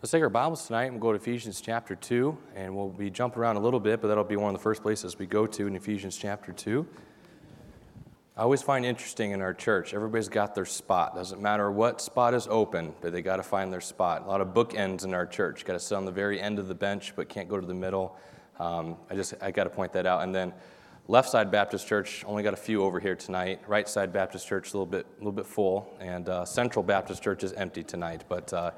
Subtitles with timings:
[0.00, 3.10] Let's take our Bibles tonight and we'll go to Ephesians chapter 2, and we'll be
[3.10, 5.44] jumping around a little bit, but that'll be one of the first places we go
[5.44, 6.86] to in Ephesians chapter 2.
[8.36, 11.16] I always find interesting in our church, everybody's got their spot.
[11.16, 14.22] Doesn't matter what spot is open, but they got to find their spot.
[14.22, 15.64] A lot of bookends in our church.
[15.64, 17.74] Got to sit on the very end of the bench, but can't go to the
[17.74, 18.16] middle.
[18.60, 20.22] Um, I just I got to point that out.
[20.22, 20.52] And then
[21.08, 23.62] left side Baptist Church only got a few over here tonight.
[23.66, 27.20] Right side Baptist Church a little bit a little bit full, and uh, Central Baptist
[27.20, 28.22] Church is empty tonight.
[28.28, 28.70] But uh,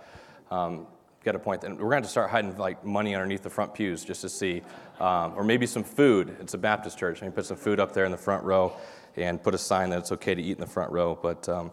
[0.50, 0.87] um,
[1.23, 4.04] got a point that we're going to start hiding like money underneath the front pews
[4.04, 4.63] just to see,
[5.00, 6.35] um, or maybe some food.
[6.40, 7.21] It's a Baptist church.
[7.21, 8.72] Maybe put some food up there in the front row,
[9.17, 11.18] and put a sign that it's okay to eat in the front row.
[11.21, 11.72] But um,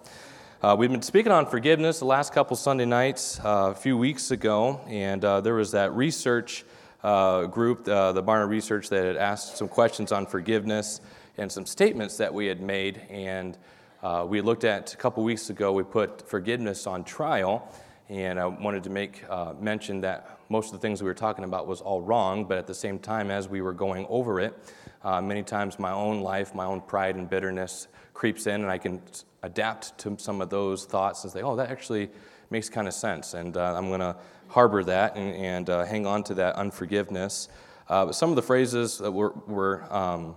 [0.62, 4.31] uh, we've been speaking on forgiveness the last couple Sunday nights uh, a few weeks
[4.31, 6.66] ago, and uh, there was that research
[7.03, 11.00] uh, group, uh, the Barna Research, that had asked some questions on forgiveness
[11.38, 13.02] and some statements that we had made.
[13.09, 13.58] And
[14.03, 17.72] uh, we looked at a couple weeks ago, we put forgiveness on trial.
[18.09, 21.43] And I wanted to make uh, mention that most of the things we were talking
[21.43, 24.58] about was all wrong, but at the same time, as we were going over it,
[25.03, 28.77] uh, many times my own life, my own pride and bitterness creeps in, and I
[28.77, 29.02] can
[29.44, 32.09] adapt to some of those thoughts and say, oh, that actually
[32.49, 33.33] makes kind of sense.
[33.33, 34.16] And uh, I'm going to
[34.47, 37.49] harbor that and, and uh, hang on to that unforgiveness.
[37.89, 40.36] Uh, but some of the phrases that were, were um,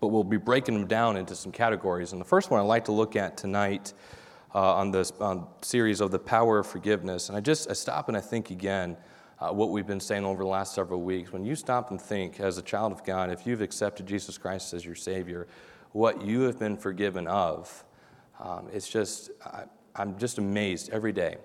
[0.00, 2.12] but we'll be breaking them down into some categories.
[2.12, 3.92] And the first one I'd like to look at tonight
[4.54, 5.12] uh, on this
[5.62, 7.28] series of the power of forgiveness.
[7.28, 8.96] And I just I stop and I think again
[9.40, 11.32] uh, what we've been saying over the last several weeks.
[11.32, 14.74] When you stop and think as a child of God, if you've accepted Jesus Christ
[14.74, 15.46] as your Savior,
[15.92, 17.84] what you have been forgiven of,
[18.40, 19.64] um, it's just, I,
[19.96, 21.38] am just amazed every day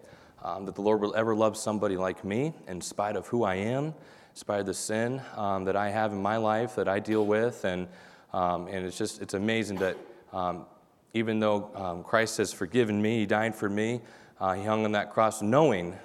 [0.44, 3.56] um, that the Lord will ever love somebody like me in spite of who I
[3.56, 3.94] am, in
[4.34, 7.64] spite of the sin um, that I have in my life that I deal with.
[7.64, 7.88] And,
[8.34, 9.98] um, and it's just, it's amazing that
[10.34, 10.66] um,
[11.14, 14.02] even though um, Christ has forgiven me, He died for me,
[14.40, 15.96] uh, He hung on that cross knowing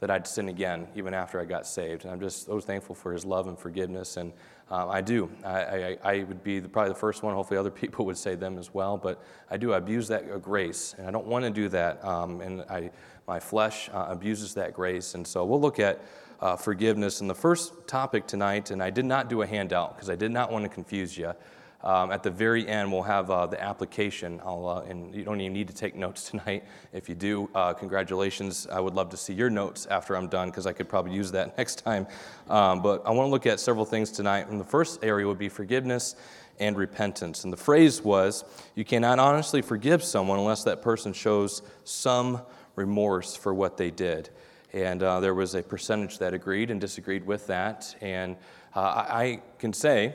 [0.00, 2.04] that I'd sin again even after I got saved.
[2.04, 4.16] And I'm just so thankful for His love and forgiveness.
[4.16, 4.32] And
[4.70, 5.30] uh, I do.
[5.44, 7.34] I, I, I, would be the, probably the first one.
[7.34, 8.96] Hopefully, other people would say them as well.
[8.96, 9.72] But I do.
[9.72, 12.04] Abuse that grace, and I don't want to do that.
[12.04, 12.90] Um, and I,
[13.26, 15.14] my flesh uh, abuses that grace.
[15.14, 16.00] And so we'll look at
[16.40, 17.20] uh, forgiveness.
[17.20, 20.30] And the first topic tonight, and I did not do a handout because I did
[20.30, 21.32] not want to confuse you.
[21.82, 25.54] Um, at the very end, we'll have uh, the application, uh, and you don't even
[25.54, 26.64] need to take notes tonight.
[26.92, 28.66] If you do, uh, congratulations.
[28.70, 31.32] I would love to see your notes after I'm done because I could probably use
[31.32, 32.06] that next time.
[32.48, 34.48] Um, but I want to look at several things tonight.
[34.48, 36.16] And the first area would be forgiveness
[36.58, 37.44] and repentance.
[37.44, 42.42] And the phrase was, You cannot honestly forgive someone unless that person shows some
[42.76, 44.28] remorse for what they did.
[44.72, 47.96] And uh, there was a percentage that agreed and disagreed with that.
[48.00, 48.36] And
[48.76, 50.14] uh, I can say,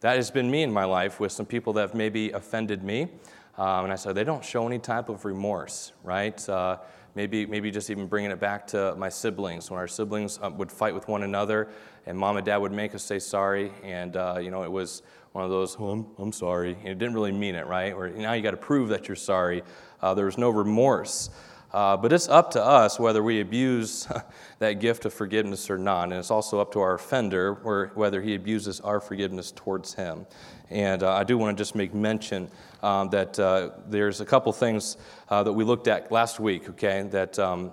[0.00, 3.08] that has been me in my life with some people that have maybe offended me.
[3.56, 6.48] Um, and I said, they don't show any type of remorse, right?
[6.48, 6.78] Uh,
[7.16, 9.70] maybe, maybe just even bringing it back to my siblings.
[9.70, 11.68] When our siblings uh, would fight with one another,
[12.06, 15.02] and mom and dad would make us say sorry, and, uh, you know, it was
[15.32, 16.76] one of those, oh, I'm, I'm sorry.
[16.80, 17.92] And it didn't really mean it, right?
[17.92, 19.62] Or now you got to prove that you're sorry.
[20.00, 21.30] Uh, there was no remorse.
[21.72, 24.08] Uh, but it's up to us whether we abuse
[24.58, 26.04] that gift of forgiveness or not.
[26.04, 27.54] And it's also up to our offender
[27.94, 30.26] whether he abuses our forgiveness towards him.
[30.70, 32.50] And uh, I do want to just make mention
[32.82, 34.96] um, that uh, there's a couple things
[35.28, 37.72] uh, that we looked at last week, okay, that, um,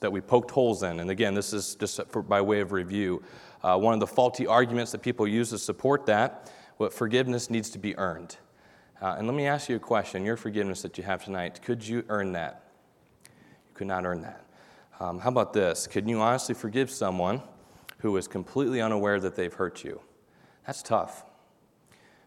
[0.00, 1.00] that we poked holes in.
[1.00, 3.22] And again, this is just for, by way of review.
[3.62, 7.70] Uh, one of the faulty arguments that people use to support that, what forgiveness needs
[7.70, 8.36] to be earned.
[9.00, 11.86] Uh, and let me ask you a question your forgiveness that you have tonight, could
[11.86, 12.63] you earn that?
[13.74, 14.44] Could not earn that.
[15.00, 15.86] Um, how about this?
[15.86, 17.42] Can you honestly forgive someone
[17.98, 20.00] who is completely unaware that they've hurt you?
[20.66, 21.24] That's tough.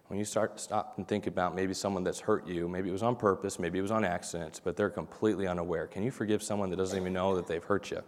[0.08, 3.04] When you start stop and think about maybe someone that's hurt you, maybe it was
[3.04, 5.88] on purpose, maybe it was on accident, but they're completely unaware.
[5.88, 8.02] Can you forgive someone that doesn't even know that they've hurt you?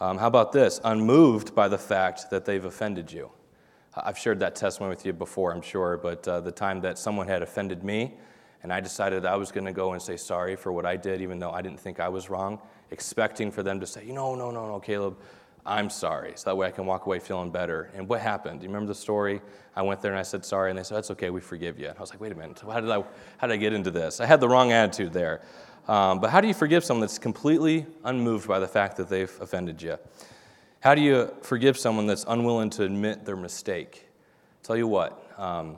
[0.00, 0.80] Um, how about this?
[0.84, 3.30] Unmoved by the fact that they've offended you.
[3.94, 7.28] I've shared that testimony with you before, I'm sure, but uh, the time that someone
[7.28, 8.14] had offended me,
[8.62, 11.20] and I decided I was going to go and say sorry for what I did,
[11.20, 14.34] even though I didn't think I was wrong, expecting for them to say, you know,
[14.34, 15.16] no, no, no, Caleb,
[15.64, 16.32] I'm sorry.
[16.36, 17.90] So that way I can walk away feeling better.
[17.94, 18.60] And what happened?
[18.60, 19.40] Do you remember the story?
[19.74, 21.88] I went there and I said sorry, and they said, that's okay, we forgive you.
[21.88, 23.02] And I was like, wait a minute, how did I,
[23.38, 24.20] how did I get into this?
[24.20, 25.42] I had the wrong attitude there.
[25.88, 29.32] Um, but how do you forgive someone that's completely unmoved by the fact that they've
[29.40, 29.98] offended you?
[30.80, 34.08] How do you forgive someone that's unwilling to admit their mistake?
[34.62, 35.76] Tell you what, um,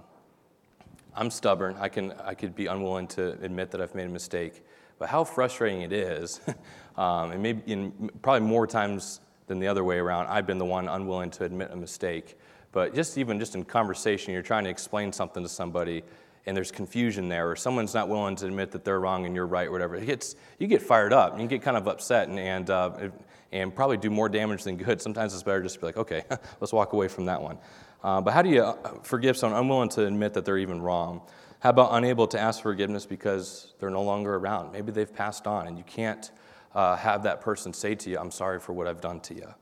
[1.16, 1.76] I'm stubborn.
[1.78, 4.64] I, can, I could be unwilling to admit that I've made a mistake.
[4.98, 6.40] But how frustrating it is,
[6.96, 10.64] um, and maybe in, probably more times than the other way around, I've been the
[10.64, 12.38] one unwilling to admit a mistake.
[12.72, 16.02] But just even just in conversation, you're trying to explain something to somebody,
[16.46, 19.46] and there's confusion there, or someone's not willing to admit that they're wrong and you're
[19.46, 21.38] right, or whatever, it gets, you get fired up.
[21.38, 23.10] You get kind of upset and, and, uh,
[23.52, 25.00] and probably do more damage than good.
[25.00, 26.24] Sometimes it's better just to be like, okay,
[26.60, 27.58] let's walk away from that one.
[28.04, 31.22] Uh, but how do you uh, forgive someone unwilling to admit that they're even wrong?
[31.60, 34.72] How about unable to ask forgiveness because they're no longer around?
[34.72, 36.30] Maybe they've passed on and you can't
[36.74, 39.54] uh, have that person say to you, I'm sorry for what I've done to you.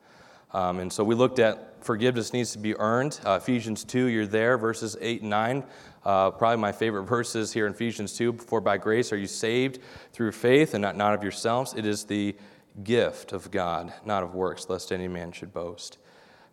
[0.51, 3.21] Um, and so we looked at forgiveness needs to be earned.
[3.25, 5.65] Uh, Ephesians 2, you're there, verses 8 and 9.
[6.05, 9.79] Uh, probably my favorite verses here in Ephesians 2 For by grace are you saved
[10.13, 11.75] through faith and not, not of yourselves.
[11.75, 12.35] It is the
[12.83, 15.99] gift of God, not of works, lest any man should boast.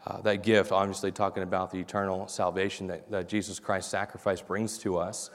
[0.06, 4.78] Uh, that gift, obviously, talking about the eternal salvation that, that Jesus Christ's sacrifice brings
[4.80, 5.30] to us.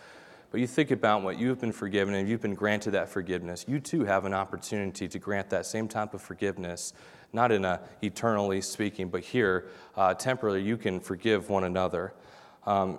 [0.51, 3.65] But you think about what you've been forgiven and you've been granted that forgiveness.
[3.69, 6.93] You too have an opportunity to grant that same type of forgiveness
[7.35, 9.67] not in a eternally speaking, but here,
[9.97, 12.15] uh, temporarily, you can forgive one another.
[12.65, 12.99] Um,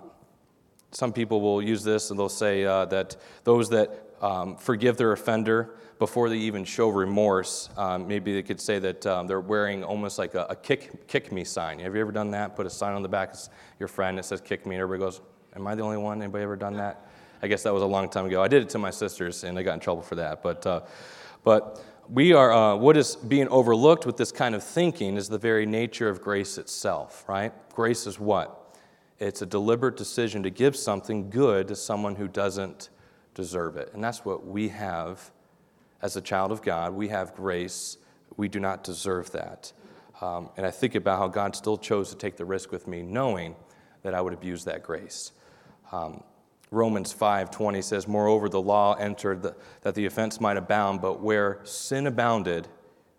[0.91, 5.11] some people will use this and they'll say uh, that those that um, forgive their
[5.11, 9.83] offender before they even show remorse, um, maybe they could say that um, they're wearing
[9.83, 11.79] almost like a, a, kick, kick me sign.
[11.79, 12.55] Have you ever done that?
[12.55, 13.39] Put a sign on the back of
[13.79, 15.21] your friend that says kick me, and everybody goes,
[15.55, 16.21] Am I the only one?
[16.21, 17.05] Anybody ever done that?
[17.41, 18.43] I guess that was a long time ago.
[18.43, 20.43] I did it to my sisters, and I got in trouble for that.
[20.43, 20.81] But, uh,
[21.45, 25.37] but we are, uh, what is being overlooked with this kind of thinking is the
[25.37, 27.53] very nature of grace itself, right?
[27.73, 28.75] Grace is what?
[29.17, 32.89] It's a deliberate decision to give something good to someone who doesn't
[33.35, 33.91] deserve it.
[33.93, 35.31] And that's what we have
[36.01, 36.93] as a child of God.
[36.93, 37.97] We have grace.
[38.35, 39.71] We do not deserve that.
[40.21, 43.03] Um, and I think about how God still chose to take the risk with me,
[43.03, 43.55] knowing
[44.01, 45.33] that I would abuse that grace.
[45.91, 46.23] Um,
[46.71, 51.59] Romans 5:20 says, "Moreover, the law entered the, that the offense might abound, but where
[51.63, 52.67] sin abounded,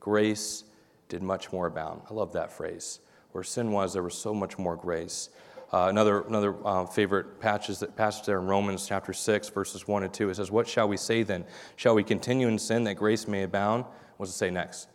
[0.00, 0.64] grace
[1.08, 3.00] did much more abound." I love that phrase.
[3.32, 5.28] Where sin was, there was so much more grace.
[5.72, 10.04] Uh, another another uh, favorite passage, that, passage there in Romans chapter 6, verses 1
[10.04, 10.30] and 2.
[10.30, 11.44] It says, What shall we say then?
[11.74, 13.84] Shall we continue in sin that grace may abound?
[14.16, 14.88] What does it say next?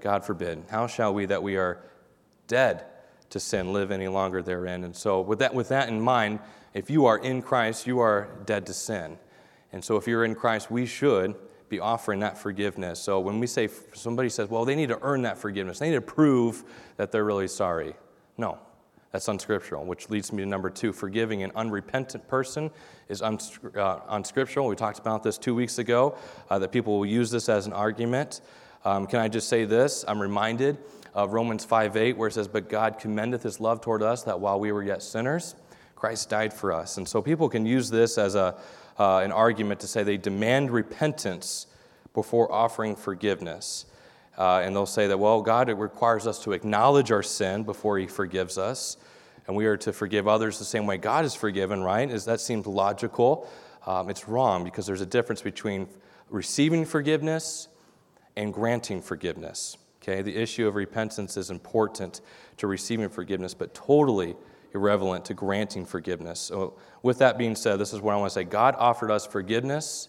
[0.00, 0.64] God forbid.
[0.70, 1.82] How shall we that we are
[2.46, 2.84] dead
[3.30, 4.84] to sin live any longer therein?
[4.84, 6.38] And so, with that, with that in mind,
[6.74, 9.16] if you are in Christ, you are dead to sin.
[9.72, 11.36] And so if you're in Christ, we should
[11.68, 13.00] be offering that forgiveness.
[13.00, 15.96] So when we say somebody says, well, they need to earn that forgiveness, they need
[15.96, 16.64] to prove
[16.96, 17.94] that they're really sorry.
[18.36, 18.58] No,
[19.14, 20.92] that's unscriptural, which leads me to number two.
[20.92, 22.68] Forgiving an unrepentant person
[23.08, 24.66] is uh, unscriptural.
[24.66, 26.16] We talked about this two weeks ago,
[26.50, 28.40] uh, that people will use this as an argument.
[28.84, 30.04] Um, can I just say this?
[30.08, 30.78] I'm reminded
[31.14, 34.40] of Romans 5 8, where it says, But God commendeth his love toward us, that
[34.40, 35.54] while we were yet sinners,
[35.94, 36.96] Christ died for us.
[36.96, 38.56] And so people can use this as a,
[38.98, 41.68] uh, an argument to say they demand repentance
[42.14, 43.86] before offering forgiveness.
[44.36, 47.98] Uh, and they'll say that, well, God it requires us to acknowledge our sin before
[47.98, 48.96] He forgives us,
[49.46, 52.10] and we are to forgive others the same way God is forgiven, right?
[52.10, 53.48] Is that seems logical?
[53.86, 55.86] Um, it's wrong because there's a difference between
[56.30, 57.68] receiving forgiveness
[58.36, 59.76] and granting forgiveness.
[60.02, 62.20] Okay, the issue of repentance is important
[62.58, 64.36] to receiving forgiveness, but totally
[64.74, 66.40] irrelevant to granting forgiveness.
[66.40, 69.26] So, with that being said, this is what I want to say God offered us
[69.26, 70.08] forgiveness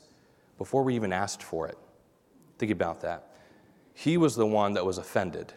[0.58, 1.78] before we even asked for it.
[2.58, 3.35] Think about that.
[3.96, 5.54] He was the one that was offended,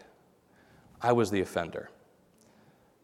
[1.01, 1.91] I was the offender.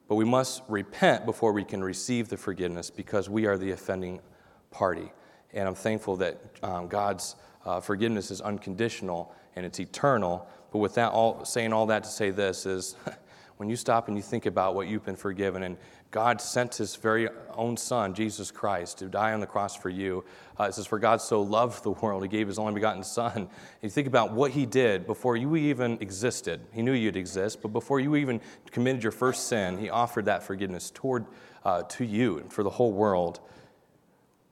[0.07, 4.21] But we must repent before we can receive the forgiveness because we are the offending
[4.69, 5.11] party.
[5.53, 7.35] And I'm thankful that um, God's
[7.65, 10.47] uh, forgiveness is unconditional and it's eternal.
[10.71, 12.95] But with that, all, saying all that to say this is
[13.57, 15.77] when you stop and you think about what you've been forgiven and
[16.15, 20.23] God sent his very own son, Jesus Christ, to die on the cross for you.
[20.57, 23.33] Uh, it says, For God so loved the world, he gave his only begotten son.
[23.35, 23.49] And
[23.81, 26.61] you think about what he did before you even existed.
[26.71, 28.39] He knew you'd exist, but before you even
[28.71, 31.25] committed your first sin, he offered that forgiveness toward,
[31.65, 33.41] uh, to you and for the whole world.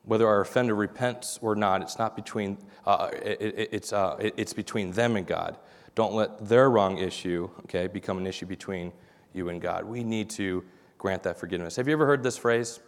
[0.03, 4.33] Whether our offender repents or not, it's not between, uh, it, it, it's, uh, it,
[4.35, 5.57] it's between them and God.
[5.95, 8.91] Don't let their wrong issue, okay, become an issue between
[9.31, 9.85] you and God.
[9.85, 10.65] We need to
[11.03, 11.75] grant that forgiveness.
[11.75, 12.79] Have you ever heard this phrase?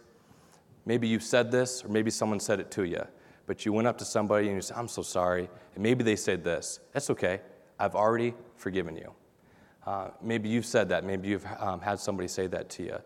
[0.86, 3.06] Maybe you said this, or maybe someone said it to you,
[3.44, 5.50] but you went up to somebody and you said, I'm so sorry.
[5.74, 7.42] And maybe they said this That's okay.
[7.78, 9.12] I've already forgiven you.
[9.86, 11.04] Uh, maybe you've said that.
[11.04, 12.96] Maybe you've um, had somebody say that to you.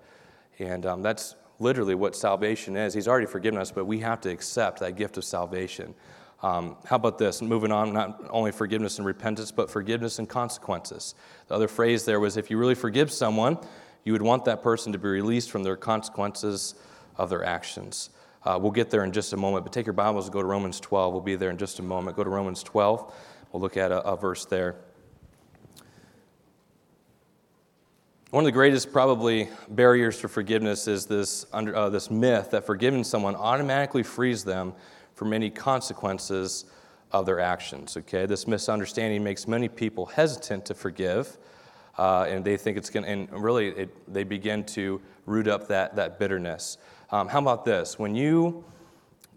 [0.60, 2.94] And um, that's literally what salvation is.
[2.94, 5.92] He's already forgiven us, but we have to accept that gift of salvation.
[6.40, 7.42] Um, how about this?
[7.42, 11.16] Moving on, not only forgiveness and repentance, but forgiveness and consequences.
[11.48, 13.58] The other phrase there was if you really forgive someone,
[14.04, 16.74] you would want that person to be released from their consequences
[17.16, 18.10] of their actions.
[18.44, 20.46] Uh, we'll get there in just a moment, but take your Bibles and go to
[20.46, 21.12] Romans 12.
[21.12, 22.16] We'll be there in just a moment.
[22.16, 23.14] Go to Romans 12.
[23.52, 24.76] We'll look at a, a verse there.
[28.30, 32.64] one of the greatest, probably, barriers for forgiveness is this, under, uh, this myth that
[32.64, 34.72] forgiving someone automatically frees them
[35.14, 36.66] from any consequences
[37.10, 37.96] of their actions.
[37.96, 41.38] Okay, this misunderstanding makes many people hesitant to forgive,
[42.00, 45.68] uh, and they think it's going to, and really, it, they begin to root up
[45.68, 46.78] that, that bitterness.
[47.10, 47.98] Um, how about this?
[47.98, 48.64] When you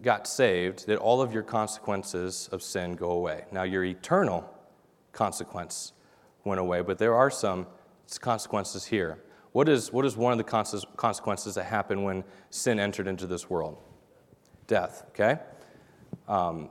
[0.00, 3.44] got saved, did all of your consequences of sin go away?
[3.52, 4.48] Now, your eternal
[5.12, 5.92] consequence
[6.44, 7.66] went away, but there are some
[8.20, 9.22] consequences here.
[9.52, 10.44] What is, what is one of the
[10.96, 13.76] consequences that happened when sin entered into this world?
[14.66, 15.38] Death, okay?
[16.28, 16.70] Um,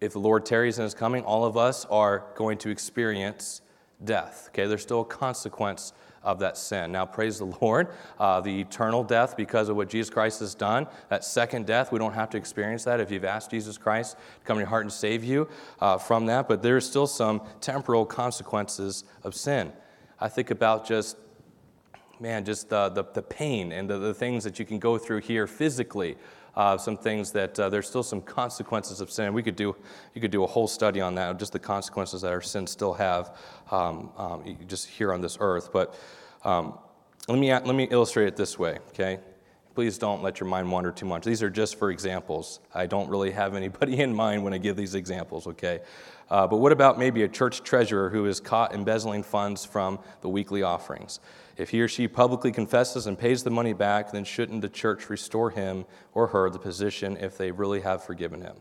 [0.00, 3.62] if the Lord tarries and is coming, all of us are going to experience
[4.04, 4.66] death, okay?
[4.66, 5.92] There's still a consequence
[6.24, 6.90] of that sin.
[6.90, 10.86] Now, praise the Lord, uh, the eternal death because of what Jesus Christ has done,
[11.10, 14.44] that second death, we don't have to experience that if you've asked Jesus Christ to
[14.44, 15.48] come in your heart and save you
[15.80, 19.72] uh, from that, but there's still some temporal consequences of sin.
[20.18, 21.18] I think about just,
[22.18, 25.20] man, just the, the, the pain and the, the things that you can go through
[25.20, 26.16] here physically.
[26.56, 29.34] Uh, some things that uh, there's still some consequences of sin.
[29.34, 29.74] We could do,
[30.14, 32.94] you could do a whole study on that, just the consequences that our sins still
[32.94, 33.36] have,
[33.70, 35.70] um, um, just here on this earth.
[35.72, 35.98] But
[36.44, 36.78] um,
[37.26, 39.18] let me let me illustrate it this way, okay?
[39.74, 41.24] Please don't let your mind wander too much.
[41.24, 42.60] These are just for examples.
[42.72, 45.80] I don't really have anybody in mind when I give these examples, okay?
[46.30, 50.28] Uh, but what about maybe a church treasurer who is caught embezzling funds from the
[50.28, 51.18] weekly offerings?
[51.56, 55.10] If he or she publicly confesses and pays the money back, then shouldn't the church
[55.10, 58.56] restore him or her the position if they really have forgiven him?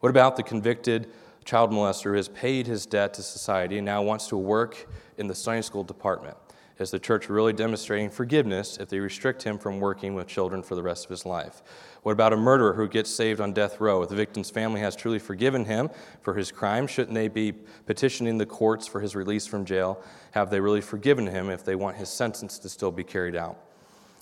[0.00, 1.10] What about the convicted
[1.44, 5.26] child molester who has paid his debt to society and now wants to work in
[5.26, 6.36] the Sunday school department?
[6.82, 10.74] Is the church really demonstrating forgiveness if they restrict him from working with children for
[10.74, 11.62] the rest of his life?
[12.02, 14.02] What about a murderer who gets saved on death row?
[14.02, 15.90] If the victim's family has truly forgiven him
[16.22, 20.02] for his crime, shouldn't they be petitioning the courts for his release from jail?
[20.32, 23.56] Have they really forgiven him if they want his sentence to still be carried out?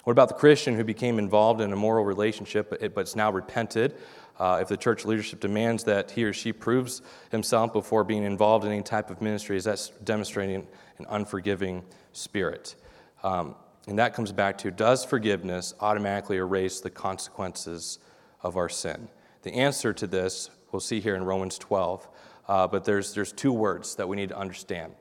[0.05, 3.97] What about the Christian who became involved in a moral relationship but, it's now repented?
[4.38, 8.64] Uh, if the church leadership demands that he or she proves himself before being involved
[8.64, 10.67] in any type of ministry, is that demonstrating
[11.00, 12.76] an unforgiving spirit?
[13.23, 13.54] Um,
[13.87, 17.99] and that comes back to does forgiveness automatically erase the consequences
[18.42, 19.09] of our sin?
[19.42, 22.09] The answer to this we'll see here in Romans 12,
[22.49, 24.95] uh, but there's, there's two words that we need to understand,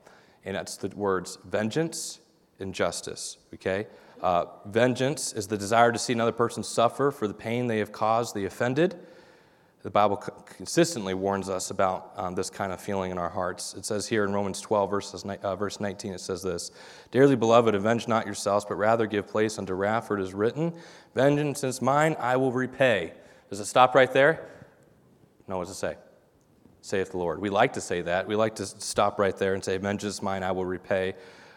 [0.46, 2.20] and that's the words vengeance
[2.60, 3.88] and justice, okay?
[4.22, 7.92] Uh, vengeance is the desire to see another person suffer for the pain they have
[7.92, 9.00] caused the offended.
[9.82, 13.74] The Bible consistently warns us about um, this kind of feeling in our hearts.
[13.76, 16.72] It says here in Romans 12, verses, uh, verse 19, it says this
[17.12, 20.74] Dearly beloved, avenge not yourselves, but rather give place unto wrath, for it is written,
[21.16, 23.14] Vengeance is mine, I will repay.
[23.50, 24.50] Does it stop right there?
[25.48, 25.96] No, what does it say?
[26.82, 27.40] Saith the Lord.
[27.40, 28.28] We like to say that.
[28.28, 31.16] We like to stop right there and say, Vengeance is mine, I will repay.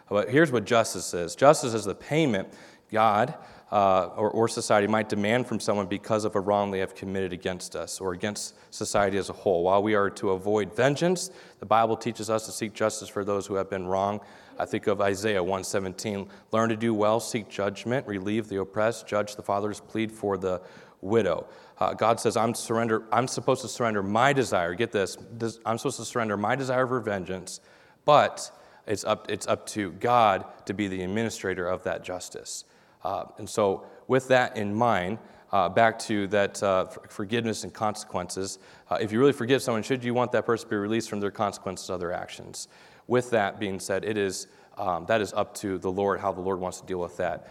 [0.09, 2.49] But here's what justice is justice is the payment
[2.93, 3.35] God
[3.73, 7.33] uh, or, or society might demand from someone because of a wrong they have committed
[7.33, 9.65] against us or against society as a whole.
[9.65, 13.47] While we are to avoid vengeance, the Bible teaches us to seek justice for those
[13.47, 14.21] who have been wrong.
[14.59, 19.37] I think of Isaiah 117 learn to do well, seek judgment, relieve the oppressed, judge
[19.37, 20.61] the fatherless, plead for the
[21.01, 21.47] widow.
[21.79, 24.75] Uh, God says, I'm, surrender, I'm supposed to surrender my desire.
[24.75, 27.61] Get this, this, I'm supposed to surrender my desire for vengeance,
[28.05, 28.51] but
[28.87, 32.65] it's up, it's up to God to be the administrator of that justice.
[33.05, 35.19] Uh, and so, with that in mind,
[35.53, 38.59] uh, back to that uh, forgiveness and consequences.
[38.91, 41.21] Uh, if you really forgive someone, should you want that person to be released from
[41.21, 42.69] their consequences of their actions?
[43.07, 44.47] With that being said, it is
[44.79, 47.51] um, that is up to the Lord how the Lord wants to deal with that.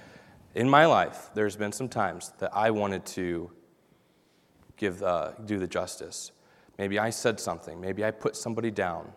[0.56, 3.52] In my life, there's been some times that I wanted to
[4.76, 6.32] give uh, do the justice.
[6.78, 7.80] Maybe I said something.
[7.80, 9.12] Maybe I put somebody down.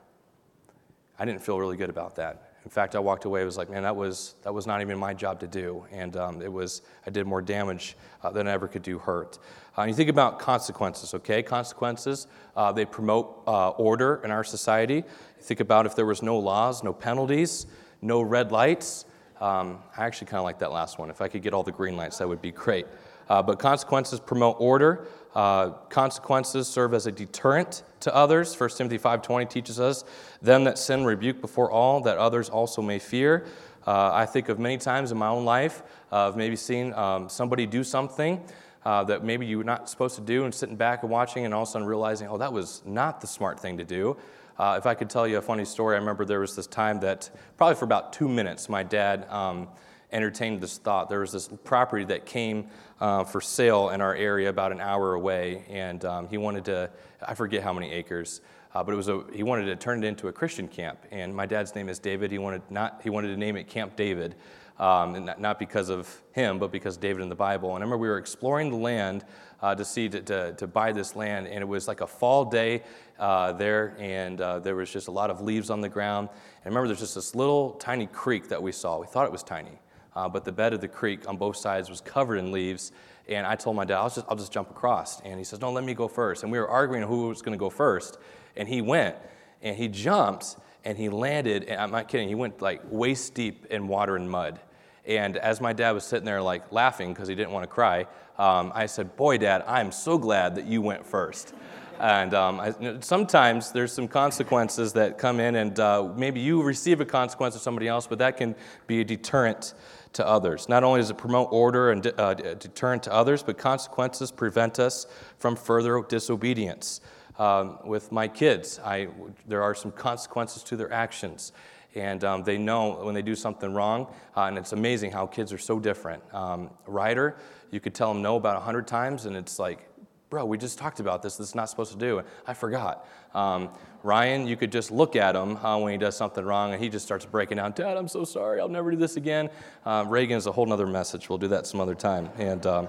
[1.19, 2.54] I didn't feel really good about that.
[2.65, 3.43] In fact, I walked away.
[3.43, 6.17] I was like, man, that was that was not even my job to do, and
[6.17, 9.39] um, it was I did more damage uh, than I ever could do hurt.
[9.77, 11.43] Uh, you think about consequences, okay?
[11.43, 14.97] Consequences uh, they promote uh, order in our society.
[14.97, 17.67] You think about if there was no laws, no penalties,
[18.01, 19.05] no red lights.
[19.41, 21.11] Um, I actually kind of like that last one.
[21.11, 22.87] If I could get all the green lights, that would be great.
[23.29, 25.07] Uh, but consequences promote order.
[25.35, 28.59] Uh, consequences serve as a deterrent to others.
[28.59, 30.05] 1 Timothy 5.20 teaches us,
[30.41, 33.47] them that sin rebuke before all, that others also may fear.
[33.87, 37.29] Uh, I think of many times in my own life uh, of maybe seeing um,
[37.29, 38.41] somebody do something
[38.85, 41.53] uh, that maybe you were not supposed to do and sitting back and watching and
[41.53, 44.17] all of a sudden realizing, oh, that was not the smart thing to do.
[44.59, 47.01] Uh, if I could tell you a funny story, I remember there was this time
[47.01, 49.69] that probably for about two minutes, my dad um,
[50.15, 51.11] entertained this thought.
[51.11, 52.69] There was this property that came
[53.01, 56.91] uh, for sale in our area about an hour away, and um, he wanted to,
[57.27, 58.41] I forget how many acres,
[58.75, 60.99] Uh, but it was a, he wanted to turn it into a Christian camp.
[61.13, 62.33] And my dad's name is David.
[62.33, 64.35] He wanted, not, he wanted to name it Camp David,
[64.81, 67.69] um, and not, not, because of him, but because David in the Bible.
[67.75, 69.25] And I remember we were exploring the land
[69.63, 72.45] uh, to see, to, to, to, buy this land, and it was like a fall
[72.45, 72.83] day
[73.19, 76.29] uh, there, and uh, there was just a lot of leaves on the ground.
[76.29, 78.99] And I remember there's just this little tiny creek that we saw.
[78.99, 79.79] We thought it was tiny,
[80.17, 82.93] uh, but the bed of the creek on both sides was covered in leaves.
[83.29, 85.21] And I told my dad, I'll just, I'll just jump across.
[85.23, 86.43] And he says, No, let me go first.
[86.43, 88.19] And we were arguing who was going to go first
[88.57, 89.17] and he went
[89.63, 93.67] and he jumped and he landed and i'm not kidding he went like waist deep
[93.67, 94.59] in water and mud
[95.07, 98.07] and as my dad was sitting there like laughing because he didn't want to cry
[98.39, 101.55] um, i said boy dad i'm so glad that you went first
[102.01, 107.01] and um, I, sometimes there's some consequences that come in and uh, maybe you receive
[107.01, 108.55] a consequence of somebody else but that can
[108.87, 109.75] be a deterrent
[110.13, 114.31] to others not only does it promote order and uh, deterrent to others but consequences
[114.31, 115.07] prevent us
[115.39, 117.01] from further disobedience
[117.39, 119.09] um, with my kids, I,
[119.47, 121.53] there are some consequences to their actions.
[121.95, 125.53] And um, they know when they do something wrong, uh, and it's amazing how kids
[125.53, 126.23] are so different.
[126.35, 127.37] Um, Ryder,
[127.71, 129.89] you could tell him no about 100 times, and it's like,
[130.35, 131.37] bro, we just talked about this.
[131.37, 132.21] This is not supposed to do.
[132.45, 133.07] I forgot.
[133.37, 133.69] Um,
[134.03, 136.89] Ryan, you could just look at him uh, when he does something wrong, and he
[136.89, 137.71] just starts breaking down.
[137.71, 138.59] Dad, I'm so sorry.
[138.59, 139.49] I'll never do this again.
[139.87, 141.29] Uh, Reagan is a whole other message.
[141.29, 142.31] We'll do that some other time.
[142.37, 142.89] And um,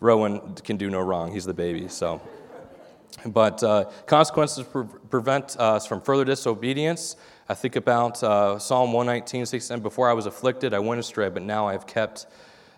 [0.00, 1.32] Rowan can do no wrong.
[1.32, 1.88] He's the baby.
[1.88, 2.20] So.
[3.24, 7.16] But uh, consequences pre- prevent us from further disobedience.
[7.48, 9.80] I think about uh, Psalm 119, 16.
[9.80, 12.26] Before I was afflicted, I went astray, but now I have kept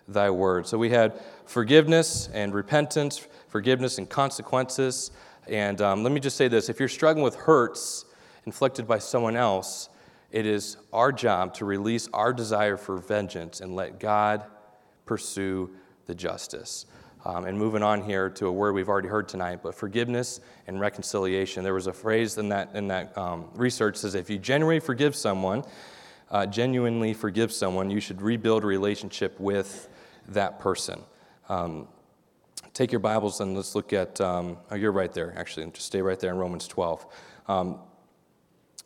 [0.07, 0.67] thy word.
[0.67, 5.11] So we had forgiveness and repentance, forgiveness and consequences.
[5.47, 8.05] And um, let me just say this if you're struggling with hurts
[8.45, 9.89] inflicted by someone else,
[10.31, 14.45] it is our job to release our desire for vengeance and let God
[15.05, 15.69] pursue
[16.05, 16.85] the justice.
[17.25, 20.79] Um, and moving on here to a word we've already heard tonight, but forgiveness and
[20.79, 21.63] reconciliation.
[21.63, 25.15] There was a phrase in that, in that um, research says if you genuinely forgive
[25.15, 25.63] someone,
[26.29, 29.89] uh, genuinely forgive someone, you should rebuild a relationship with
[30.29, 31.01] that person.
[31.49, 31.87] Um,
[32.73, 36.01] take your Bibles and let's look at, um, oh, you're right there, actually, just stay
[36.01, 37.05] right there in Romans 12.
[37.47, 37.79] Um,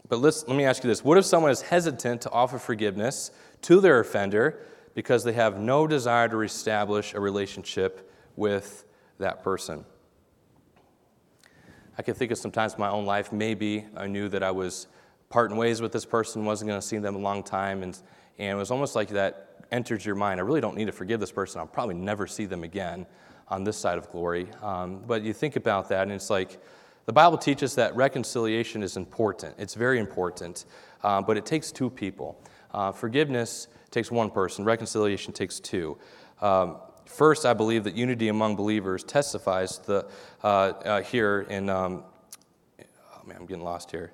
[0.07, 3.31] but let's, let me ask you this What if someone is hesitant to offer forgiveness
[3.63, 4.60] to their offender
[4.93, 8.85] because they have no desire to reestablish a relationship with
[9.20, 9.85] that person.
[11.98, 14.87] I can think of sometimes in my own life, maybe I knew that I was
[15.29, 17.98] parting ways with this person, wasn't going to see them a long time, and,
[18.37, 20.40] and it was almost like that enters your mind.
[20.40, 21.60] I really don't need to forgive this person.
[21.60, 23.05] I'll probably never see them again
[23.48, 24.48] on this side of glory.
[24.62, 26.62] Um, but you think about that, and it's like
[27.05, 29.55] the Bible teaches that reconciliation is important.
[29.57, 30.66] It's very important,
[31.03, 32.42] uh, but it takes two people.
[32.74, 35.98] Uh, forgiveness takes one person, reconciliation takes two.
[36.42, 36.77] Um,
[37.12, 40.07] First, I believe that unity among believers testifies the,
[40.44, 42.05] uh, uh, here in, um,
[42.79, 44.14] oh man, I'm getting lost here.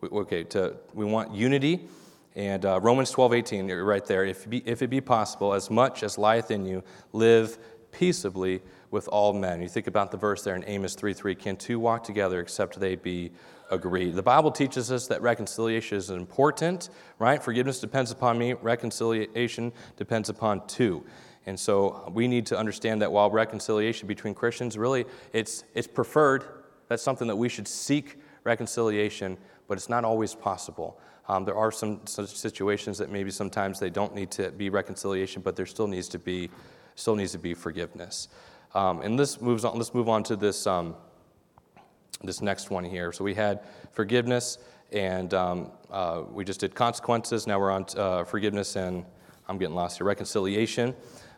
[0.00, 1.88] Okay, to, we want unity.
[2.36, 4.24] And uh, Romans 12, 18, you're right there.
[4.24, 7.58] If, be, if it be possible, as much as lieth in you, live
[7.90, 9.60] peaceably with all men.
[9.62, 12.78] You think about the verse there in Amos 3 3 Can two walk together except
[12.78, 13.30] they be
[13.70, 14.14] agreed?
[14.14, 17.42] The Bible teaches us that reconciliation is important, right?
[17.42, 21.04] Forgiveness depends upon me, reconciliation depends upon two.
[21.46, 26.44] And so we need to understand that while reconciliation between Christians, really, it's, it's preferred.
[26.88, 31.00] That's something that we should seek reconciliation, but it's not always possible.
[31.30, 35.54] Um, there are some situations that maybe sometimes they don't need to be reconciliation, but
[35.54, 36.50] there still needs to be,
[36.96, 38.26] still needs to be forgiveness.
[38.74, 39.76] Um, and this moves on.
[39.76, 40.96] Let's move on to this, um,
[42.24, 43.12] this next one here.
[43.12, 43.60] So we had
[43.92, 44.58] forgiveness,
[44.90, 47.46] and um, uh, we just did consequences.
[47.46, 49.04] Now we're on uh, forgiveness and
[49.48, 50.06] I'm getting lost here.
[50.06, 50.96] Reconciliation.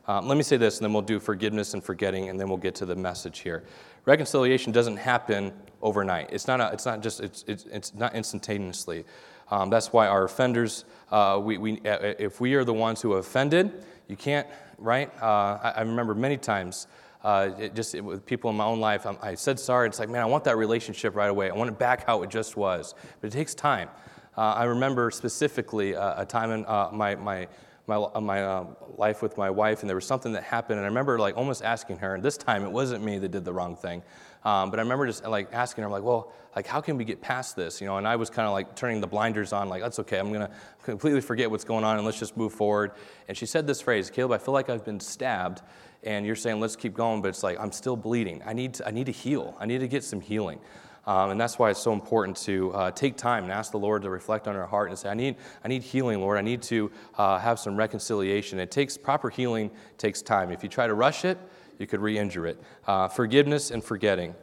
[0.08, 2.56] Um, let me say this, and then we'll do forgiveness and forgetting, and then we'll
[2.56, 3.62] get to the message here.
[4.06, 5.52] Reconciliation doesn't happen
[5.82, 6.30] overnight.
[6.32, 9.04] It's not, a, it's not just, it's, it's, it's not instantaneously.
[9.52, 13.84] Um, that's why our offenders, uh, we, we, if we are the ones who offended,
[14.08, 14.46] you can't,
[14.78, 15.10] right?
[15.20, 16.86] Uh, I, I, remember many times,
[17.22, 19.88] uh, it just it, with people in my own life, I'm, i said sorry.
[19.88, 21.50] It's like, man, I want that relationship right away.
[21.50, 22.94] I want it back how it just was.
[23.20, 23.90] But it takes time.
[24.38, 27.46] Uh, I remember specifically uh, a time in uh, my, my
[27.86, 28.64] my, uh, my uh,
[28.96, 31.62] life with my wife, and there was something that happened, and I remember like almost
[31.62, 34.02] asking her, and this time it wasn't me that did the wrong thing,
[34.44, 37.20] um, but I remember just like asking her, like, well, like how can we get
[37.20, 37.96] past this, you know?
[37.96, 40.50] And I was kind of like turning the blinders on, like that's okay, I'm gonna
[40.84, 42.92] completely forget what's going on, and let's just move forward.
[43.28, 45.62] And she said this phrase, Caleb, I feel like I've been stabbed,
[46.02, 48.42] and you're saying let's keep going, but it's like I'm still bleeding.
[48.44, 49.56] I need to, I need to heal.
[49.58, 50.58] I need to get some healing.
[51.04, 54.02] Um, and that's why it's so important to uh, take time and ask the Lord
[54.02, 56.38] to reflect on our heart and say, I need, I need healing, Lord.
[56.38, 58.60] I need to uh, have some reconciliation.
[58.60, 60.52] It takes proper healing takes time.
[60.52, 61.38] If you try to rush it,
[61.82, 62.62] you could re injure it.
[62.86, 64.34] Uh, forgiveness and forgetting.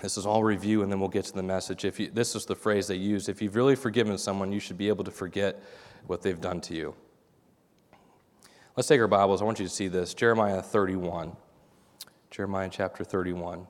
[0.00, 1.84] This is all review, and then we'll get to the message.
[1.84, 4.78] If you, this is the phrase they use if you've really forgiven someone, you should
[4.78, 5.62] be able to forget
[6.06, 6.94] what they've done to you.
[8.76, 9.40] Let's take our Bibles.
[9.40, 11.36] I want you to see this Jeremiah 31.
[12.30, 13.66] Jeremiah chapter 31.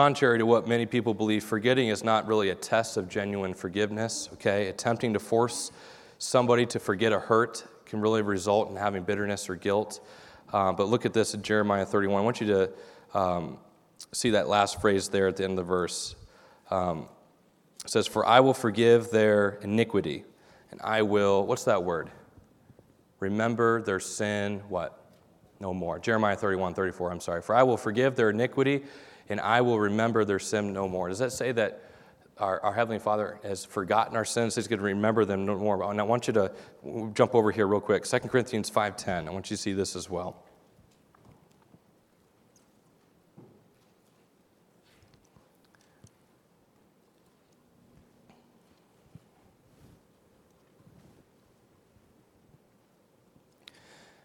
[0.00, 4.30] Contrary to what many people believe, forgetting is not really a test of genuine forgiveness,
[4.32, 4.68] okay?
[4.68, 5.72] Attempting to force
[6.16, 10.00] somebody to forget a hurt can really result in having bitterness or guilt.
[10.54, 12.18] Uh, but look at this in Jeremiah 31.
[12.18, 12.70] I want you to
[13.12, 13.58] um,
[14.10, 16.16] see that last phrase there at the end of the verse.
[16.70, 17.06] Um,
[17.84, 20.24] it says, For I will forgive their iniquity,
[20.70, 22.10] and I will, what's that word?
[23.18, 24.96] Remember their sin, what?
[25.60, 25.98] No more.
[25.98, 27.42] Jeremiah 31, 34, I'm sorry.
[27.42, 28.84] For I will forgive their iniquity
[29.30, 31.08] and I will remember their sin no more.
[31.08, 31.82] Does that say that
[32.36, 34.56] our, our Heavenly Father has forgotten our sins?
[34.56, 35.82] He's going to remember them no more.
[35.90, 36.52] And I want you to
[37.14, 38.04] jump over here real quick.
[38.04, 39.28] 2 Corinthians 5.10.
[39.28, 40.42] I want you to see this as well.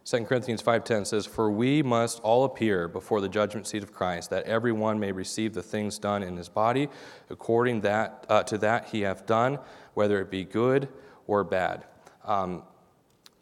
[0.05, 4.29] 2 Corinthians 5:10 says, "For we must all appear before the judgment seat of Christ,
[4.29, 6.89] that everyone may receive the things done in his body
[7.31, 9.57] according that, uh, to that he hath done,
[9.95, 10.89] whether it be good
[11.25, 11.85] or bad."
[12.23, 12.61] Um,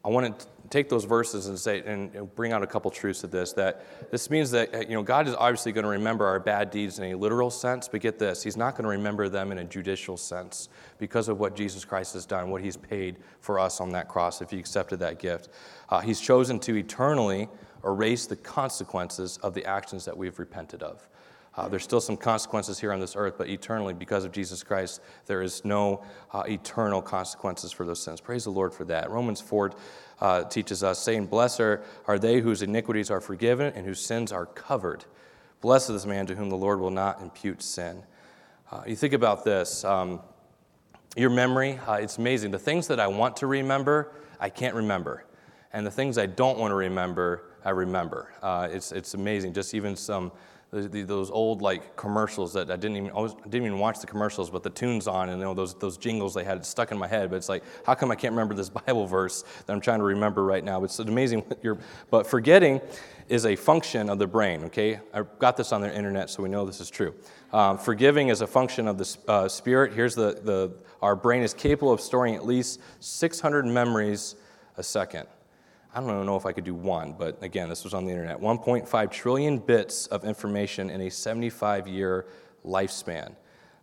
[0.06, 3.32] I want to take those verses and say and bring out a couple truths of
[3.32, 6.40] this that this means that uh, you know god is obviously going to remember our
[6.40, 9.52] bad deeds in a literal sense but get this he's not going to remember them
[9.52, 13.60] in a judicial sense because of what jesus christ has done what he's paid for
[13.60, 15.50] us on that cross if he accepted that gift.
[15.90, 17.50] Uh, he's chosen to eternally
[17.84, 21.08] erase the consequences of the actions that we've repented of
[21.56, 25.02] uh, there's still some consequences here on this earth, but eternally, because of Jesus Christ,
[25.28, 28.20] there is no uh, eternal consequences for those sins.
[28.20, 29.12] Praise the Lord for that.
[29.12, 29.72] Romans 4
[30.20, 34.48] uh, teaches us, saying, Blessed are, they whose iniquities are forgiven and whose sins are
[34.48, 35.06] covered.
[35.62, 38.04] Blessed is the man to whom the Lord will not impute sin.
[38.72, 39.84] Uh, you think about this.
[39.84, 40.22] Um,
[41.16, 42.50] your memory, uh, it's amazing.
[42.50, 45.26] The things that I want to remember, I can't remember.
[45.72, 48.34] And the things I don't want to remember, I remember.
[48.42, 49.54] Uh, it's, it's amazing.
[49.54, 50.32] Just even some
[50.74, 54.50] those old like commercials that I didn't even I was, didn't even watch the commercials,
[54.50, 57.08] but the tunes on and you know those those jingles they had stuck in my
[57.08, 57.30] head.
[57.30, 60.06] But it's like, how come I can't remember this Bible verse that I'm trying to
[60.06, 60.84] remember right now?
[60.84, 61.44] It's amazing.
[62.10, 62.82] But forgetting
[63.30, 64.64] is a function of the brain.
[64.66, 67.14] Okay, I got this on the internet, so we know this is true.
[67.52, 69.94] Um, forgiving is a function of the uh, spirit.
[69.94, 74.36] Here's the the our brain is capable of storing at least 600 memories
[74.78, 75.28] a second.
[75.96, 78.40] I don't know if I could do one, but again, this was on the internet
[78.40, 82.26] 1.5 trillion bits of information in a 75 year
[82.66, 83.36] lifespan.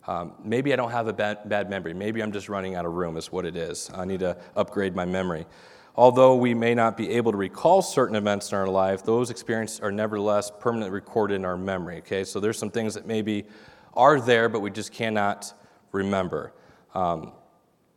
[0.07, 1.93] Um, maybe I don't have a bad, bad memory.
[1.93, 3.89] Maybe I'm just running out of room, is what it is.
[3.93, 5.45] I need to upgrade my memory.
[5.95, 9.79] Although we may not be able to recall certain events in our life, those experiences
[9.79, 11.97] are nevertheless permanently recorded in our memory.
[11.99, 13.45] Okay, so there's some things that maybe
[13.93, 15.53] are there, but we just cannot
[15.91, 16.53] remember.
[16.93, 17.33] Um,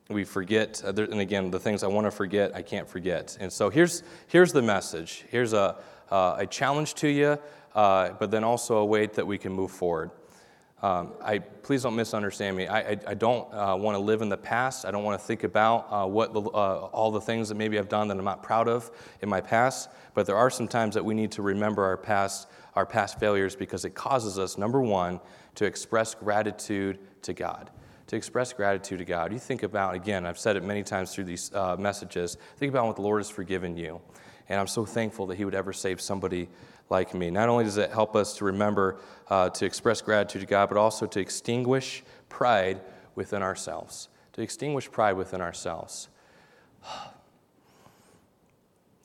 [0.09, 3.39] we forget, and again, the things I want to forget, I can't forget.
[3.41, 5.25] And so here's, here's the message.
[5.31, 5.77] Here's a,
[6.11, 7.39] uh, a challenge to you,
[7.75, 10.11] uh, but then also a way that we can move forward.
[10.83, 12.67] Um, I, please don't misunderstand me.
[12.67, 14.85] I, I, I don't uh, want to live in the past.
[14.85, 17.79] I don't want to think about uh, what the, uh, all the things that maybe
[17.79, 18.91] I've done that I'm not proud of
[19.23, 19.89] in my past.
[20.13, 23.57] But there are some times that we need to remember our past, our past failures
[23.57, 25.21] because it causes us, number one,
[25.55, 27.71] to express gratitude to God
[28.07, 29.33] to express gratitude to God.
[29.33, 32.87] You think about, again, I've said it many times through these uh, messages, think about
[32.87, 34.01] what the Lord has forgiven you.
[34.49, 36.49] And I'm so thankful that He would ever save somebody
[36.91, 37.31] like me.
[37.31, 40.77] Not only does it help us to remember uh, to express gratitude to God, but
[40.77, 42.81] also to extinguish pride
[43.15, 44.09] within ourselves.
[44.35, 46.09] To extinguish pride within ourselves.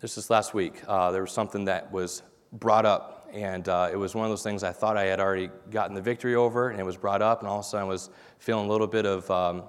[0.01, 2.21] Just this last week, uh, there was something that was
[2.53, 5.49] brought up and uh, it was one of those things I thought I had already
[5.69, 7.89] gotten the victory over, and it was brought up, and all of a sudden I
[7.89, 9.63] was feeling a little bit of, um,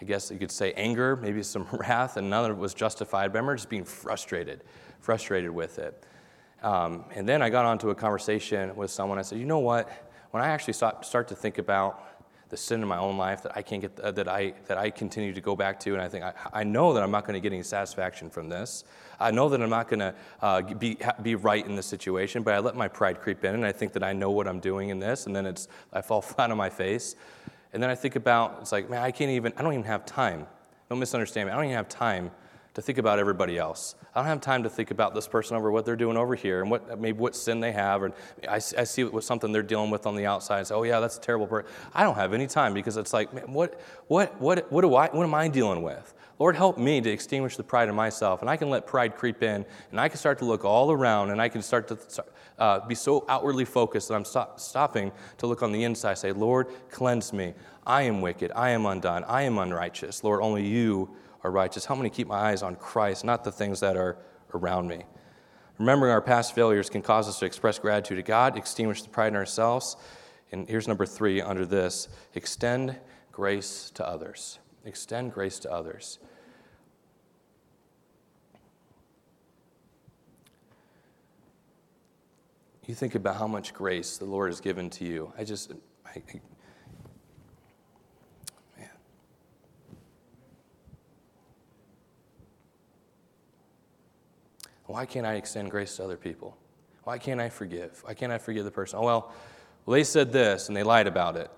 [0.00, 3.32] I guess you could say, anger, maybe some wrath, and none of it was justified.
[3.32, 4.64] But I remember just being frustrated,
[5.00, 6.04] frustrated with it.
[6.62, 9.18] Um, and then I got onto a conversation with someone.
[9.18, 9.90] I said, you know what?
[10.30, 12.13] When I actually start, start to think about
[12.48, 14.90] the sin in my own life that I can't get, uh, that I that I
[14.90, 17.34] continue to go back to, and I think I, I know that I'm not going
[17.34, 18.84] to get any satisfaction from this.
[19.18, 22.54] I know that I'm not going to uh, be be right in this situation, but
[22.54, 24.90] I let my pride creep in, and I think that I know what I'm doing
[24.90, 27.16] in this, and then it's I fall flat on my face,
[27.72, 30.06] and then I think about it's like man, I can't even I don't even have
[30.06, 30.46] time.
[30.88, 31.52] Don't misunderstand me.
[31.52, 32.30] I don't even have time
[32.74, 33.94] to think about everybody else.
[34.14, 36.60] I don't have time to think about this person over what they're doing over here
[36.60, 38.12] and what maybe what sin they have, or
[38.48, 40.58] I, I see what something they're dealing with on the outside.
[40.58, 41.70] And say, oh yeah, that's a terrible person.
[41.94, 45.08] I don't have any time because it's like, man, what, what, what, what do I,
[45.08, 46.14] what am I dealing with?
[46.40, 49.44] Lord, help me to extinguish the pride in myself, and I can let pride creep
[49.44, 52.24] in, and I can start to look all around, and I can start to
[52.58, 56.18] uh, be so outwardly focused that I'm stop, stopping to look on the inside.
[56.18, 57.54] Say, Lord, cleanse me.
[57.86, 58.50] I am wicked.
[58.56, 59.22] I am undone.
[59.24, 60.24] I am unrighteous.
[60.24, 61.84] Lord, only you are righteous.
[61.84, 64.16] Help me to keep my eyes on Christ, not the things that are
[64.54, 65.04] around me.
[65.78, 69.28] Remembering our past failures can cause us to express gratitude to God, extinguish the pride
[69.28, 69.96] in ourselves.
[70.52, 72.96] And here's number three under this extend
[73.30, 74.58] grace to others.
[74.84, 76.18] Extend grace to others.
[82.86, 85.32] You think about how much grace the Lord has given to you.
[85.38, 85.72] I just,
[86.06, 86.22] I,
[94.86, 96.56] Why can't I extend grace to other people?
[97.04, 98.02] Why can't I forgive?
[98.04, 98.98] Why can't I forgive the person?
[98.98, 99.32] Oh, well,
[99.86, 101.50] they said this and they lied about it.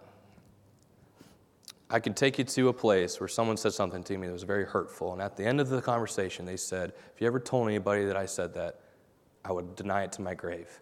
[1.88, 4.42] I can take you to a place where someone said something to me that was
[4.42, 7.68] very hurtful, and at the end of the conversation, they said, If you ever told
[7.68, 8.80] anybody that I said that,
[9.44, 10.80] I would deny it to my grave.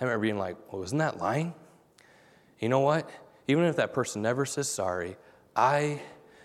[0.00, 1.52] I remember being like, Well, isn't that lying?
[2.60, 3.10] You know what?
[3.46, 5.16] Even if that person never says sorry,
[5.54, 6.00] I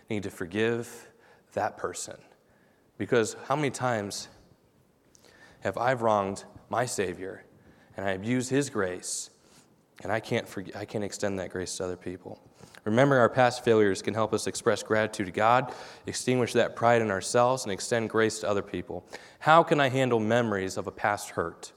[0.10, 1.10] need to forgive
[1.54, 2.18] that person.
[2.98, 4.28] Because how many times
[5.64, 7.46] have I wronged my Savior
[7.96, 9.30] and I abused His grace,
[10.02, 12.42] and I can't, forget, I can't extend that grace to other people.
[12.84, 15.74] Remembering our past failures can help us express gratitude to God,
[16.06, 19.06] extinguish that pride in ourselves, and extend grace to other people.
[19.40, 21.72] How can I handle memories of a past hurt?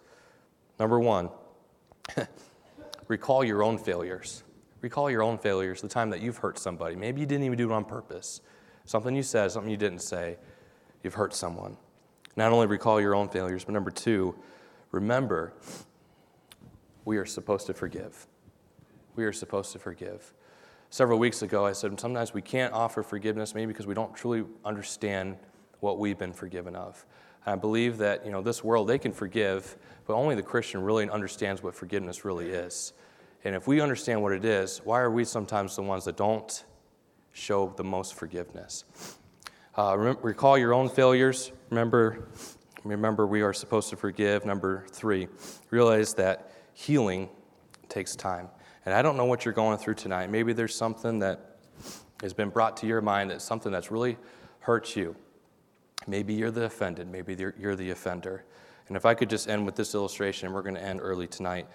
[0.80, 1.30] Number one,
[3.08, 4.42] recall your own failures.
[4.80, 6.96] Recall your own failures, the time that you've hurt somebody.
[6.96, 8.40] Maybe you didn't even do it on purpose.
[8.84, 10.38] Something you said, something you didn't say,
[11.02, 11.76] you've hurt someone.
[12.36, 14.34] Not only recall your own failures, but number two,
[14.92, 15.54] remember
[17.04, 18.26] we are supposed to forgive.
[19.14, 20.34] We are supposed to forgive.
[20.90, 24.44] Several weeks ago, I said sometimes we can't offer forgiveness maybe because we don't truly
[24.64, 25.36] understand
[25.80, 27.04] what we've been forgiven of.
[27.44, 30.82] And I believe that you know this world they can forgive, but only the Christian
[30.82, 32.92] really understands what forgiveness really is.
[33.44, 36.64] And if we understand what it is, why are we sometimes the ones that don't
[37.32, 38.84] show the most forgiveness?
[39.76, 41.52] Uh, recall your own failures.
[41.70, 42.28] Remember,
[42.84, 44.46] remember, we are supposed to forgive.
[44.46, 45.28] Number three,
[45.70, 47.28] realize that healing
[47.88, 48.48] takes time.
[48.84, 50.30] And I don't know what you're going through tonight.
[50.30, 51.56] Maybe there's something that
[52.22, 54.16] has been brought to your mind that's something that's really
[54.60, 55.16] hurt you.
[56.06, 57.08] Maybe you're the offended.
[57.08, 58.44] Maybe you're, you're the offender.
[58.88, 61.26] And if I could just end with this illustration, and we're going to end early
[61.26, 61.66] tonight.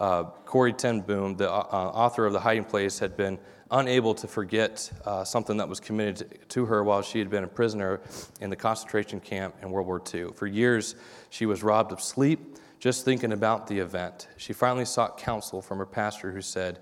[0.00, 3.38] Uh, Corrie ten Boom, the uh, author of The Hiding Place, had been
[3.74, 7.48] unable to forget uh, something that was committed to her while she had been a
[7.48, 8.00] prisoner
[8.40, 10.28] in the concentration camp in World War II.
[10.36, 10.94] For years,
[11.28, 14.28] she was robbed of sleep just thinking about the event.
[14.36, 16.78] She finally sought counsel from her pastor, who said,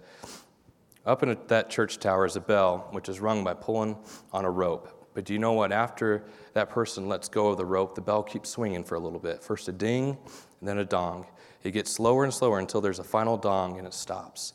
[1.06, 3.96] Up in that church tower is a bell, which is rung by pulling
[4.32, 5.08] on a rope.
[5.14, 5.72] But do you know what?
[5.72, 9.18] After that person lets go of the rope, the bell keeps swinging for a little
[9.18, 9.42] bit.
[9.42, 10.18] First a ding,
[10.60, 11.26] and then a dong.
[11.62, 14.52] It gets slower and slower until there's a final dong and it stops.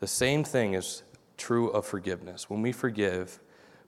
[0.00, 1.02] The same thing is
[1.36, 2.48] true of forgiveness.
[2.48, 3.40] When we forgive,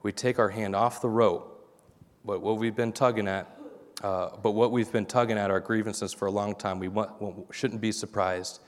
[0.03, 1.51] we take our hand off the rope,
[2.25, 3.49] but what we've been tugging at,
[4.03, 7.11] uh, but what we've been tugging at our grievances for a long time, we want,
[7.53, 8.61] shouldn't be surprised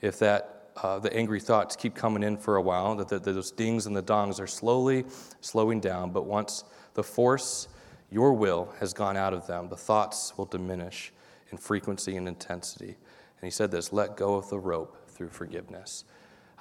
[0.00, 3.50] if that uh, the angry thoughts keep coming in for a while, that, that those
[3.50, 5.04] dings and the dongs are slowly
[5.40, 7.68] slowing down, but once the force,
[8.10, 11.12] your will, has gone out of them, the thoughts will diminish
[11.50, 12.96] in frequency and intensity.
[13.40, 16.04] And he said this let go of the rope through forgiveness.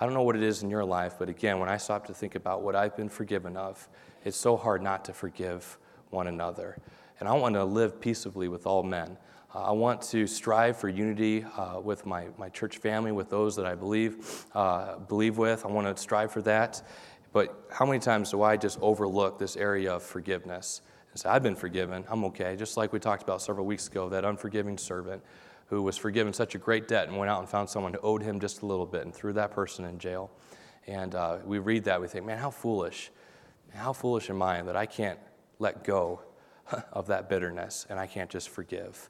[0.01, 2.13] I don't know what it is in your life, but again, when I stop to
[2.13, 3.89] think about what I've been forgiven of,
[4.23, 5.77] it's so hard not to forgive
[6.09, 6.77] one another.
[7.19, 9.17] And I want to live peaceably with all men.
[9.53, 13.57] Uh, I want to strive for unity uh, with my, my church family, with those
[13.57, 15.65] that I believe, uh, believe with.
[15.65, 16.81] I want to strive for that.
[17.33, 20.81] But how many times do I just overlook this area of forgiveness?
[21.11, 22.55] And say, I've been forgiven, I'm okay.
[22.55, 25.23] Just like we talked about several weeks ago, that unforgiving servant
[25.69, 28.23] who was forgiven such a great debt and went out and found someone who owed
[28.23, 30.31] him just a little bit and threw that person in jail.
[30.87, 33.11] And uh, we read that, we think, man, how foolish.
[33.73, 35.19] How foolish am I that I can't
[35.59, 36.21] let go
[36.91, 39.09] of that bitterness and I can't just forgive.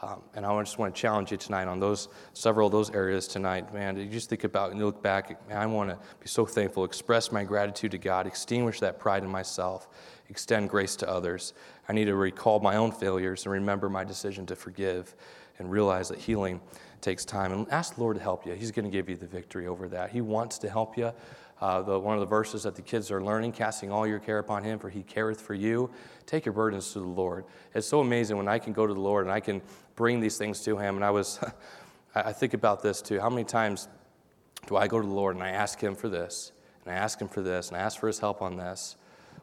[0.00, 3.26] Um, and I just want to challenge you tonight on those several of those areas
[3.26, 3.96] tonight, man.
[3.96, 5.46] You just think about and you look back.
[5.48, 9.24] Man, I want to be so thankful, express my gratitude to God, extinguish that pride
[9.24, 9.88] in myself,
[10.28, 11.52] extend grace to others.
[11.88, 15.16] I need to recall my own failures and remember my decision to forgive
[15.58, 16.60] and realize that healing
[17.00, 17.52] takes time.
[17.52, 18.54] And ask the Lord to help you.
[18.54, 20.10] He's going to give you the victory over that.
[20.10, 21.12] He wants to help you.
[21.60, 24.38] Uh, the, one of the verses that the kids are learning, casting all your care
[24.38, 25.90] upon him, for he careth for you.
[26.24, 27.44] Take your burdens to the Lord.
[27.74, 29.60] It's so amazing when I can go to the Lord and I can
[29.96, 30.94] bring these things to him.
[30.94, 31.40] And I was,
[32.14, 33.18] I think about this too.
[33.18, 33.88] How many times
[34.66, 36.52] do I go to the Lord and I ask him for this,
[36.84, 38.96] and I ask him for this, and I ask for his help on this?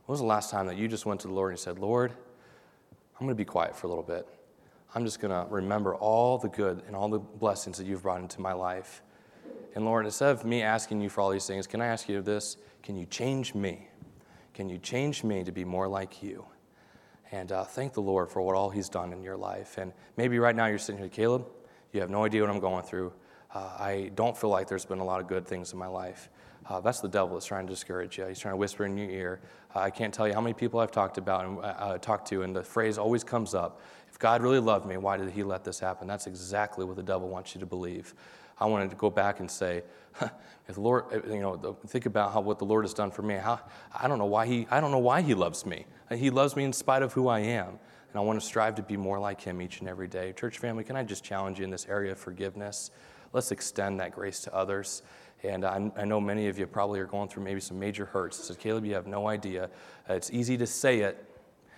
[0.06, 2.12] When was the last time that you just went to the Lord and said, Lord,
[2.12, 4.28] I'm going to be quiet for a little bit.
[4.96, 8.22] I'm just going to remember all the good and all the blessings that you've brought
[8.22, 9.04] into my life.
[9.76, 12.22] And Lord, instead of me asking you for all these things, can I ask you
[12.22, 12.56] this?
[12.82, 13.90] Can you change me?
[14.54, 16.46] Can you change me to be more like you?
[17.34, 19.78] And uh, thank the Lord for what all He's done in your life.
[19.78, 21.46] And maybe right now you're sitting here, Caleb,
[21.92, 23.12] you have no idea what I'm going through.
[23.54, 26.30] Uh, I don't feel like there's been a lot of good things in my life.
[26.68, 28.26] Uh, that's the devil that's trying to discourage you.
[28.26, 29.40] He's trying to whisper in your ear.
[29.76, 32.28] Uh, I can't tell you how many people I've talked about and uh, uh, talked
[32.30, 35.44] to, and the phrase always comes up: "If God really loved me, why did He
[35.44, 38.16] let this happen?" That's exactly what the devil wants you to believe.
[38.60, 39.84] I wanted to go back and say,
[40.68, 43.36] if the Lord, you know, think about how what the Lord has done for me.
[43.36, 43.60] How
[43.94, 45.86] I don't know why He, I don't know why He loves me.
[46.14, 48.84] He loves me in spite of who I am, and I want to strive to
[48.84, 50.34] be more like Him each and every day.
[50.34, 52.92] Church family, can I just challenge you in this area of forgiveness?
[53.34, 55.02] Let's extend that grace to others.
[55.48, 58.44] And I, I, know many of you probably are going through maybe some major hurts.
[58.44, 59.70] So, Caleb, you have no idea.
[60.10, 61.24] Uh, it's easy to say it,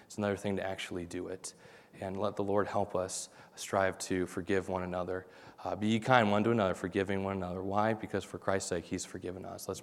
[0.06, 1.54] it's another thing to actually do it.
[2.00, 5.26] And let the Lord help us strive to forgive one another.
[5.66, 7.62] Uh, be kind one to another, forgiving one another.
[7.62, 7.94] Why?
[7.94, 9.68] Because for Christ's sake, He's forgiven us.
[9.68, 9.76] Let's